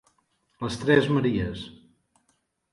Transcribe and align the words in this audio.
Les 0.63 0.77
tres 0.85 1.11
Maries. 1.19 1.63